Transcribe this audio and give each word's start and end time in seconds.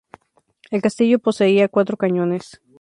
El 0.71 0.81
castillo 0.81 1.19
poseía 1.19 1.67
cuatro 1.67 1.95
cañones. 1.95 2.59